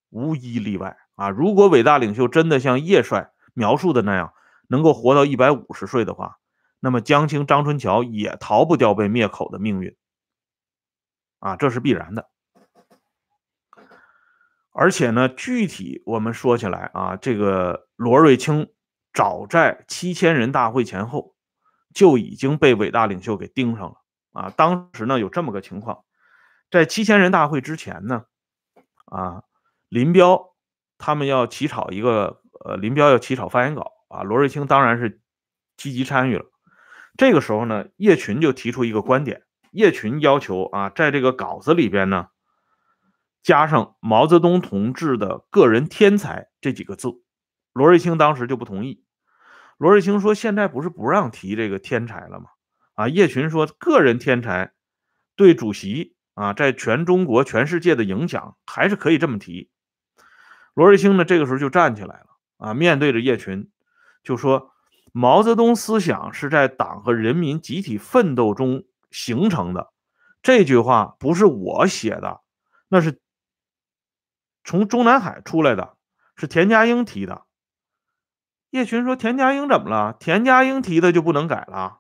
[0.09, 1.29] 无一例外啊！
[1.29, 4.33] 如果伟大领袖真的像叶帅描述的那样，
[4.67, 6.39] 能够活到一百五十岁的话，
[6.85, 9.97] 那么江青、张春桥也逃不掉被灭口的命运
[11.39, 12.29] 啊，这是必然的。
[14.71, 18.71] 而且呢，具体我们说起来啊，这个罗瑞卿
[19.11, 21.33] 早在七千人大会前后
[21.91, 23.95] 就已经被伟大领袖给盯上了
[24.33, 24.53] 啊。
[24.55, 26.05] 当时呢，有这么个情况，
[26.69, 28.25] 在七千人大会之前呢，
[29.05, 29.41] 啊，
[29.89, 30.53] 林彪
[30.99, 35.19] 他们要起草一个呃，林彪要起草发言稿啊，罗瑞卿当然是
[35.77, 36.45] 积极参与了。
[37.17, 42.27] 这个时候呢，叶群就提出一个观点，叶群要求啊，在这个稿子里边呢。
[43.43, 47.09] 加上毛泽东同志的个人天才这几个字，
[47.73, 49.03] 罗瑞卿当时就不同意。
[49.77, 52.47] 罗瑞卿说：“现在不是不让提这个天才了吗？”
[52.95, 54.73] 啊，叶群说：“个人天才
[55.35, 59.69] 对主席啊，在全中国、全世界的影响还是可以这么提。”
[60.73, 63.69] 罗瑞卿呢，这个时候就站起来了啊，面对着叶群
[64.23, 64.71] 就说
[65.17, 69.93] ：“毛泽东思想是在党和人民集体奋斗中形成的。”
[70.43, 72.41] 这句话不是我写的，
[72.89, 73.21] 那是。
[74.65, 75.95] 从中南海出来的
[76.35, 77.45] 是田家英提的。
[78.71, 80.17] 叶群说：“田家英怎么了？
[80.19, 81.99] 田家英提的就不能改了？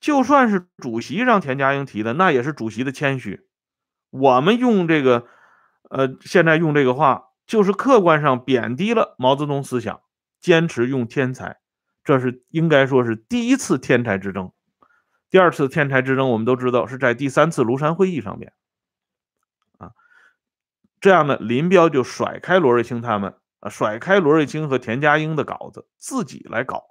[0.00, 3.48] 就算是主席让田家英提的，那也是主席的谦虚。
[4.10, 5.28] 我们用这个，
[5.88, 10.02] 呃，现在用这个话，就是客观上贬低了毛泽东思想，
[10.40, 11.58] 坚持用天才，
[12.02, 14.52] 这是应该说是第一次天才之争。
[15.28, 18.52] 第二次天才之争，我们都知道是在第三次庐山会议上面。”
[19.78, 19.92] 啊
[21.00, 26.84] 这样呢，林彪就甩开罗瑞卿他们啊，甩开罗瑞卿和田家英的稿子，自己来搞。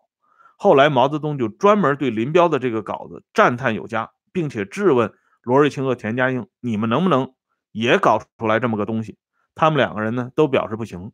[0.57, 7.33] 后来毛泽东就专门对林彪的这个稿子赞叹有加，并且质问罗瑞卿和田家英：“你们能不能
[7.71, 9.17] 也搞出来这么个东西？”
[9.53, 11.11] 他们两个人呢都表示不行。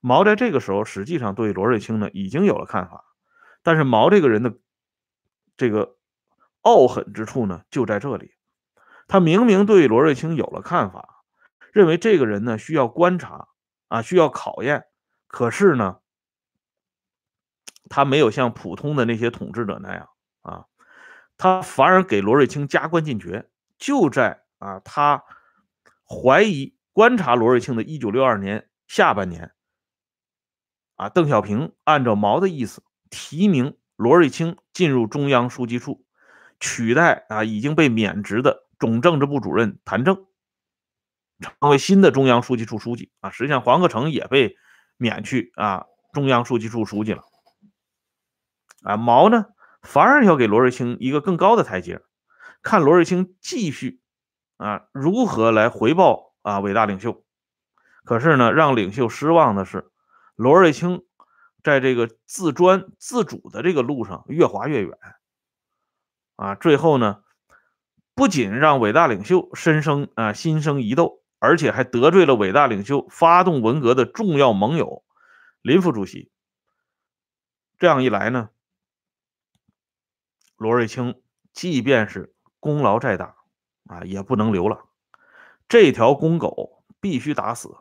[0.00, 3.04] 毛在这个时候实际上对罗瑞卿呢已经有了看法，
[3.62, 4.54] 但是毛这个人的
[5.56, 5.96] 这个
[6.62, 8.32] 傲狠之处呢就在这里，
[9.06, 11.24] 他明明对罗瑞卿有了看法。
[11.70, 13.48] 认为这个人呢需要观察
[13.88, 14.86] 啊，需要考验，
[15.28, 15.98] 可是呢，
[17.88, 20.08] 他没有像普通的那些统治者那样
[20.40, 20.64] 啊，
[21.36, 23.48] 他反而给罗瑞卿加官进爵。
[23.76, 25.22] 就在啊，他
[26.04, 29.52] 怀疑观察罗瑞卿的1962年下半年，
[30.98, 36.04] 啊，邓小平按照毛的意思提名罗瑞卿进入中央书记处，
[36.58, 40.26] 取代啊已经被免职的总政治部主任谭政。
[41.40, 44.56] 成为新的中央书记处书记啊，实际上黄克诚也被
[44.96, 47.22] 免去啊中央书记处书记了。
[48.82, 49.46] 啊，毛呢
[49.82, 52.00] 反而要给罗瑞卿一个更高的台阶，
[52.60, 54.00] 看罗瑞卿继续
[54.56, 57.24] 啊如何来回报啊伟大领袖。
[58.04, 59.92] 可是呢，让领袖失望的是，
[60.38, 61.04] 罗瑞卿
[61.64, 64.96] 在这个自专自主的这个路上越滑越远。
[66.36, 67.24] 啊，最后呢，
[68.14, 71.18] 不仅让伟大领袖深生啊心生疑窦。
[71.40, 75.04] 而且还得罪了伟大领袖发动文革的重要盟友
[75.62, 76.32] 林副主席。
[77.78, 78.50] 这样一来呢，
[80.56, 81.22] 罗瑞卿
[81.52, 83.36] 即便是功劳再大
[83.86, 84.86] 啊，也不能留了。
[85.68, 87.76] 这条公狗必须打死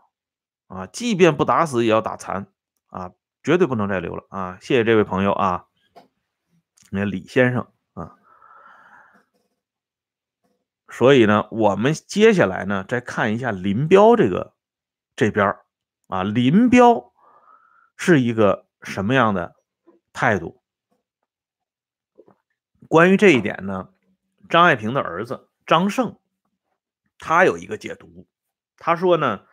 [0.67, 0.85] 啊！
[0.87, 2.47] 即便不打死，也要打残
[2.87, 3.11] 啊！
[3.43, 4.57] 绝对不能再留了啊！
[4.61, 5.67] 谢谢这位朋友啊，
[6.91, 8.15] 那李先生啊。
[10.89, 14.53] 所以呢，我们接下来呢，再看一下林彪这个
[15.15, 15.55] 这边
[16.07, 17.13] 啊，林彪
[17.95, 19.55] 是一个什么样的
[20.11, 20.61] 态度？
[22.89, 23.89] 关于这一点呢，
[24.49, 26.17] 张爱萍的儿子张胜，
[27.19, 28.27] 他有一个解读，
[28.77, 29.45] 他说呢，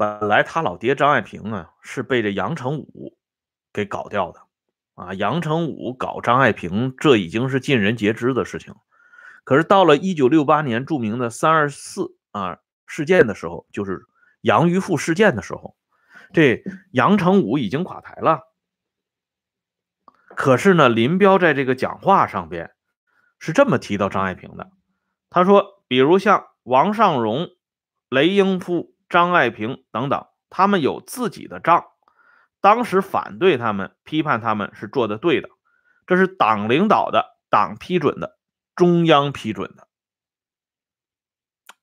[0.00, 3.18] 本来他老爹张爱萍啊，是被这杨成武
[3.70, 4.40] 给搞掉的
[4.94, 8.74] 啊，杨成武搞张爱萍，这已经是尽人皆知的事情。
[9.44, 14.06] 可是到了一九六八年著名的三二四啊事件的时候，就是
[14.40, 15.76] 杨玉富事件的时候，
[16.32, 18.40] 这杨成武已经垮台了。
[20.34, 22.70] 可是呢，林彪在这个讲话上边
[23.38, 24.70] 是这么提到张爱萍的，
[25.28, 27.50] 他说，比如像王尚荣、
[28.08, 31.84] 雷英夫、张爱萍等等，他们有自己的账，
[32.62, 35.50] 当时反对他们、批判他们是做的对的，
[36.06, 38.38] 这是党领导的、党批准的。
[38.76, 39.88] 中央批准的，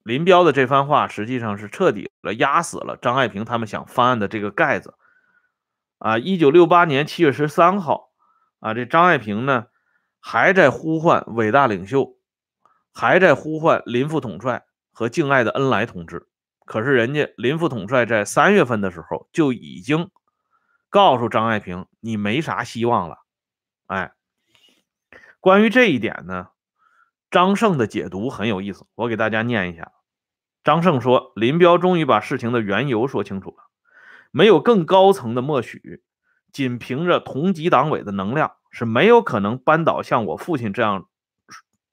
[0.02, 4.96] 林彪的这番话实际上是彻底的压死了张爱萍他们想翻案的这个盖子。
[6.00, 8.10] 啊，一九六八年七月十三号，
[8.62, 9.68] 啊，这张爱萍呢
[10.20, 12.18] 还在呼唤伟大领袖，
[12.92, 16.27] 还在呼唤林副统帅和敬爱的恩来同志。
[16.68, 20.12] 可是人家林副统帅在三月份的时候就已经
[20.90, 23.20] 告诉张爱萍，你没啥希望了。
[23.86, 24.12] 哎，
[25.40, 26.50] 关于这一点呢，
[27.32, 29.94] 张胜的解读很有意思，我给大家念一下。
[30.62, 33.64] 张胜说，林彪终于把事情的缘由说清楚了，
[34.32, 36.04] 没有更高层的默许，
[36.52, 41.08] 仅凭着同级党委的能量是没有可能扳倒像我父亲这样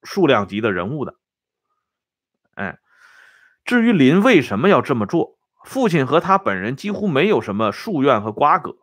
[0.03, 1.15] 数量级的人物的。
[2.55, 2.81] 哎。
[3.65, 8.77] 至于林为什么要这么做，父亲和他本人几乎没有什么夙愿和瓜葛。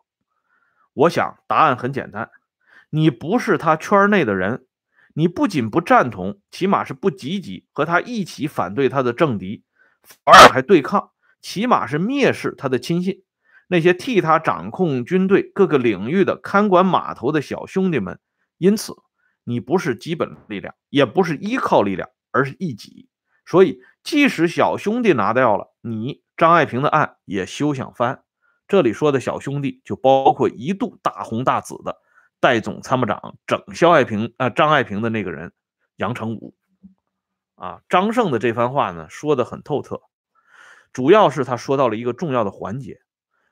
[0.93, 2.31] 我想答案很简单：
[2.89, 4.65] 你不是他圈内的人，
[5.13, 9.63] 你不仅不赞同，起码是不积极和他一起反对他的政敌，
[10.01, 11.11] 反而还对抗，
[11.41, 13.23] 起码是蔑视他的亲信。
[13.67, 18.19] 那些替他掌控军队各个领域的看管码头的小兄弟们。
[18.57, 18.95] 因此，
[19.43, 23.07] 你不是基本力量，也不是依靠力量，而是一己。
[23.45, 23.79] 所以。
[24.03, 28.23] 即使小兄弟拿掉了，你张爱萍的案也休想翻。
[28.67, 31.97] 这里说的小兄弟，就包括一度大红大紫的
[32.39, 35.53] 代总参谋长整肖爱萍啊，张爱萍的那个人
[35.97, 36.55] 杨成武
[37.55, 37.81] 啊。
[37.89, 40.01] 张胜的这番话呢，说的很透彻，
[40.93, 43.01] 主要是他说到了一个重要的环节：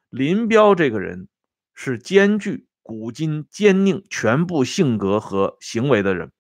[0.10, 1.28] 林彪这个人
[1.74, 6.32] 是兼具古今奸佞全部性格和行为的人。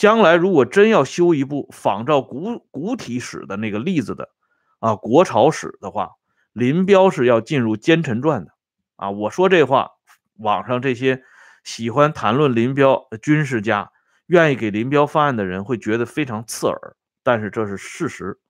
[0.00, 4.30] 将来如果真要修一部仿照古古体史的那个例子的
[4.78, 6.12] 啊国朝史的话，
[6.54, 8.52] 林彪是要进入奸臣传的
[8.96, 9.10] 啊！
[9.10, 9.90] 我说这话，
[10.38, 11.22] 网上这些
[11.64, 13.92] 喜欢谈论林彪的军事家，
[14.24, 18.40] 愿意给林彪翻案的人会觉得非常刺耳，但是这是事实，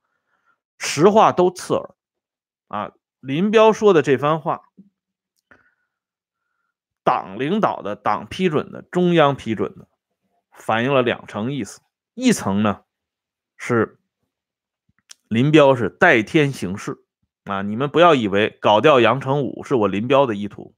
[0.79, 1.97] 实话都刺耳
[2.69, 2.93] 啊！
[3.19, 4.61] 林彪说的这番话，
[7.03, 9.89] 党领导的、党批准的、中央批准的。
[10.61, 11.81] 反映了两层意思，
[12.15, 12.83] 一层呢
[13.57, 13.99] 是
[15.27, 16.99] 林彪是代天行事
[17.45, 20.75] 啊，你们不要以为搞掉杨成武是我林彪的意图，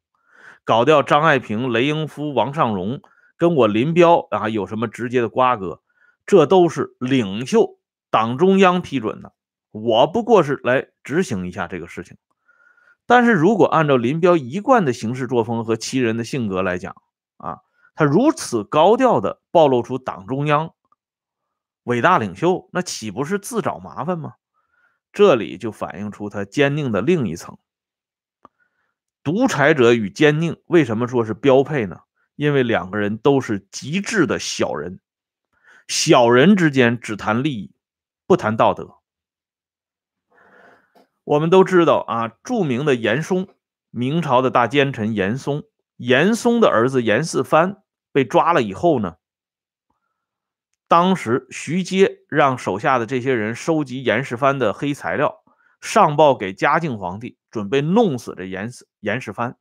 [0.64, 3.02] 搞掉张爱萍、雷英夫、王尚荣
[3.36, 5.82] 跟我林彪啊有什么直接的瓜葛？
[6.24, 7.78] 这都是领袖
[8.08, 9.34] 党中央批准的，
[9.72, 12.16] 我不过是来执行一下这个事情。
[13.04, 16.94] 但是如果按照林彪一贯的行事作风和其人的性格来讲
[17.36, 17.58] 啊。
[17.94, 20.74] 他如此高调的暴露出党中央
[21.84, 24.34] 伟大领袖，那岂不是自找麻烦吗？
[25.12, 27.58] 这里就反映出他坚定的另一层。
[29.22, 32.00] 独裁者与奸佞为什么说是标配呢？
[32.34, 35.00] 因为两个人都是极致的小人，
[35.86, 37.74] 小人之间只谈利益，
[38.26, 38.96] 不谈道德。
[41.24, 43.48] 我们都知道啊，著名的严嵩，
[43.90, 45.62] 明朝的大奸臣严嵩，
[46.02, 47.82] 严嵩的儿子严世蕃。
[48.14, 49.16] 被抓了以后呢，
[50.86, 55.42] 当时徐阶让手下的这些人收集严世蕃的黑材料，
[55.80, 59.54] 上报给嘉靖皇帝，准备弄死这严世严世蕃。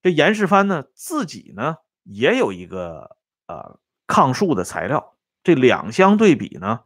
[0.00, 5.18] 这严世蕃呢，自己呢也有一个呃抗术的材料。
[5.44, 6.80] 这两相对比呢，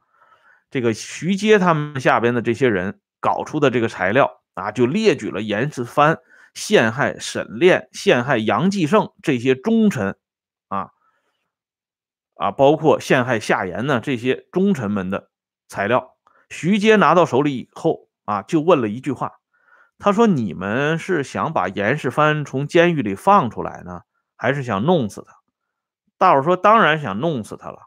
[0.72, 6.18] 这个徐阶他们下边的这些人搞出的这个材料啊，就列举了严世蕃。
[6.54, 10.16] 陷害沈炼、陷害杨继盛这些忠臣，
[10.68, 10.90] 啊
[12.34, 15.30] 啊，包括陷害夏言呢这些忠臣们的
[15.68, 16.16] 材料，
[16.48, 19.34] 徐阶拿到手里以后啊，就问了一句话，
[19.98, 24.00] 他说：“你们是想把严世蕃从监狱里放出来呢，
[24.36, 25.34] 还是想弄死他？”
[26.18, 27.78] 大伙说：“当然想弄死他了。”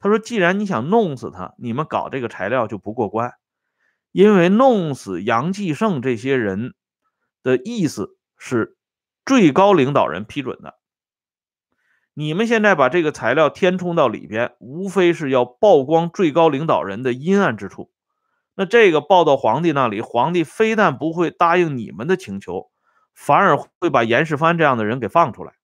[0.00, 3.34] 他说：“既然你想弄死他，你们搞这个材料就不过关，
[4.12, 6.74] 因为弄死杨继盛这些人。”
[7.42, 8.76] 的意思是
[9.24, 10.78] 最高领导人批准的。
[12.12, 17.92] 你们现在把这个材料填充到里边，无非是要曝光最高领导人的阴暗之处。
[18.54, 22.70] 那这个报到皇帝那里，皇帝非但不会答应你们的请求，
[23.14, 25.54] 反而会把严世蕃这样的人给放出来，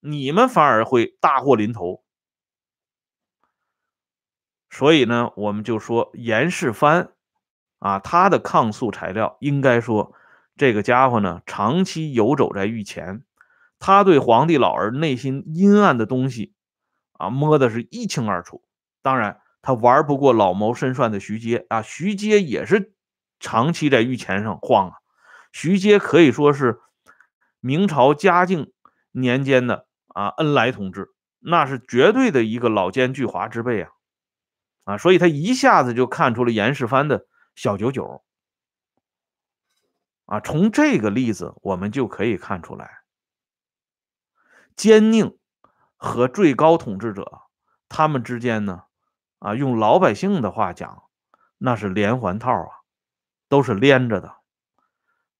[0.00, 2.04] 你们反而会大祸临头。
[4.70, 7.08] 所以呢，我们就说严世蕃
[7.78, 10.14] 啊，他的抗诉材料应该说。
[10.56, 13.22] 这个家伙呢，长期游走在御前，
[13.78, 16.54] 他对皇帝老儿内心阴暗的东西
[17.12, 18.62] 啊，摸的是一清二楚。
[19.02, 22.94] 当然，他玩不过老谋深算的徐阶啊，徐阶也是
[23.38, 24.94] 长期在御前上晃啊。
[25.52, 26.80] 徐阶可以说是
[27.60, 28.72] 明朝嘉靖
[29.12, 33.90] 年间的啊恩来同志，那是绝对的一个老奸巨猾之辈啊
[34.84, 38.22] 啊，所以他一下子就看出了严世蕃的小九九。
[40.26, 43.02] 啊，从这个例子我们就可以看出来，
[44.76, 45.36] 奸佞
[45.96, 47.42] 和最高统治者，
[47.88, 48.84] 他们之间呢，
[49.38, 51.04] 啊，用老百姓的话讲，
[51.58, 52.82] 那是连环套啊，
[53.48, 54.36] 都是连着的。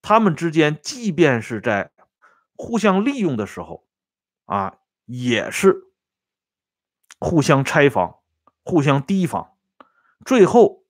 [0.01, 1.91] 他们之间，即便是在
[2.55, 3.85] 互相利用的时候，
[4.45, 5.91] 啊，也是
[7.19, 8.19] 互相拆防、
[8.63, 9.57] 互相提防，
[10.25, 10.85] 最后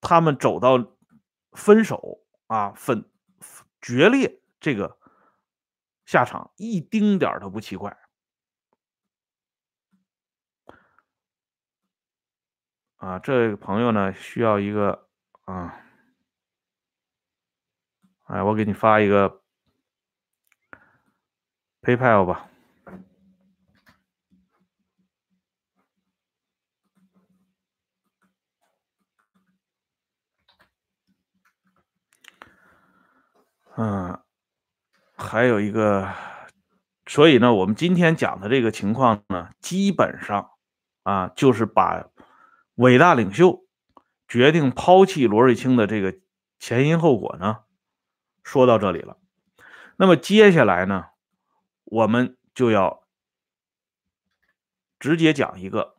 [0.00, 0.93] 他们走到
[1.54, 3.10] 分手啊、分
[3.80, 4.98] 决裂这个
[6.04, 7.96] 下场，一丁点儿都不奇怪。
[12.96, 15.08] 啊，这个朋友呢，需要一个
[15.42, 15.80] 啊。
[18.24, 19.42] 哎，我给你发一个
[21.82, 22.48] PayPal 吧。
[33.76, 34.20] 嗯，
[35.16, 36.08] 还有一个，
[37.06, 40.50] 所以呢，我们今天讲的这个情况呢，基本上
[41.02, 42.06] 啊，就是把
[42.76, 43.64] 伟大领袖
[44.28, 46.16] 决定抛弃罗瑞卿的这个
[46.58, 47.60] 前因后果呢。
[48.44, 49.16] 说到这里了，
[49.96, 51.06] 那么接下来呢，
[51.84, 53.04] 我们就要
[54.98, 55.96] 直接讲一个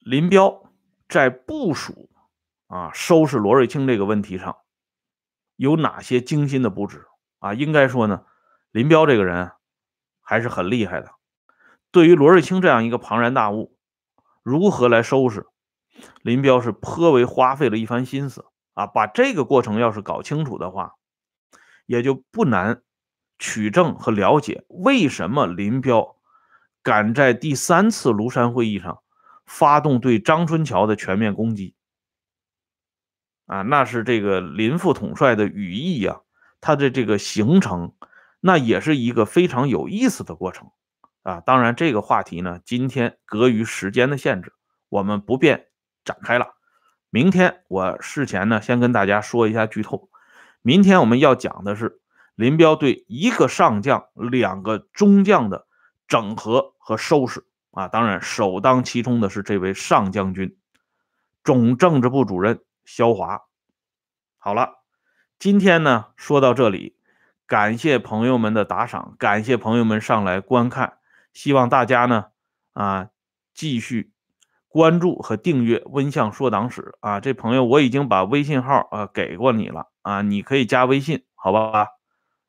[0.00, 0.72] 林彪
[1.08, 2.10] 在部署
[2.66, 4.58] 啊收拾罗瑞卿这个问题上
[5.56, 7.06] 有哪些精心的布置
[7.40, 7.52] 啊？
[7.54, 8.24] 应该说呢，
[8.70, 9.52] 林彪这个人
[10.20, 11.10] 还是很厉害的。
[11.90, 13.76] 对于罗瑞卿这样一个庞然大物，
[14.42, 15.46] 如何来收拾，
[16.22, 18.44] 林彪是颇为花费了一番心思。
[18.74, 20.96] 啊，把这个过程要是搞清楚的话，
[21.86, 22.82] 也就不难
[23.38, 26.16] 取证和了解为什么林彪
[26.82, 28.98] 敢在第三次庐山会议上
[29.46, 31.74] 发动对张春桥的全面攻击。
[33.46, 36.20] 啊，那是这个林副统帅的羽翼呀，
[36.60, 37.94] 他的这个形成，
[38.40, 40.70] 那也是一个非常有意思的过程
[41.22, 41.40] 啊。
[41.40, 44.52] 当然，这个话题呢，今天隔于时间的限制，
[44.88, 45.66] 我们不便
[46.04, 46.54] 展开了。
[47.10, 50.10] 明天我事前呢，先跟大家说一下剧透。
[50.60, 52.00] 明天我们要讲的是
[52.34, 55.66] 林彪对一个上将、两个中将的
[56.08, 57.86] 整合和收拾啊。
[57.86, 60.56] 当然，首当其冲的是这位上将军，
[61.44, 63.42] 总政治部主任肖华。
[64.38, 64.82] 好了，
[65.38, 66.96] 今天呢说到这里，
[67.46, 70.96] 感谢朋友们的打赏，感谢朋友们上来观看，
[71.34, 72.28] 希望大家呢
[72.72, 73.10] 啊
[73.52, 74.12] 继续。
[74.68, 81.88] 关注和订阅“温相说党史”啊，这朋友我已经把微信号啊给过你了啊，你可以加微信，好吧？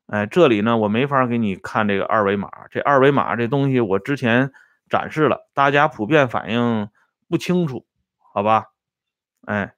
[0.08, 4.52] 哎，这里呢我没法给你看这个二维码，这二维码这东西我之前
[4.90, 6.90] 展示了，大家普遍反映
[7.30, 7.86] 不清楚，
[8.34, 8.66] 好吧？
[9.46, 9.72] 哎，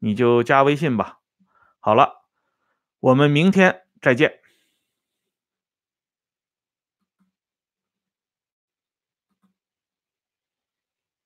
[0.00, 1.18] 你就加微信吧。
[1.78, 2.24] 好了，
[2.98, 4.39] 我们明天再见。